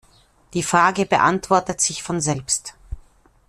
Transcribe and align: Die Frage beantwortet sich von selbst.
Die 0.55 0.63
Frage 0.63 1.05
beantwortet 1.05 1.79
sich 1.79 2.01
von 2.01 2.21
selbst. 2.21 2.73